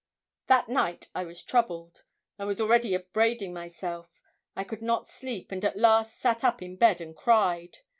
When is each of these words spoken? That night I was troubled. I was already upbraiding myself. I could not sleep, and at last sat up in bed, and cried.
That 0.47 0.67
night 0.67 1.09
I 1.13 1.23
was 1.23 1.43
troubled. 1.43 2.05
I 2.39 2.45
was 2.45 2.59
already 2.59 2.95
upbraiding 2.95 3.53
myself. 3.53 4.23
I 4.55 4.63
could 4.63 4.81
not 4.81 5.07
sleep, 5.07 5.51
and 5.51 5.63
at 5.63 5.77
last 5.77 6.17
sat 6.17 6.43
up 6.43 6.59
in 6.63 6.75
bed, 6.75 7.01
and 7.01 7.15
cried. 7.15 7.77